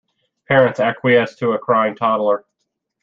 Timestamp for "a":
1.51-1.59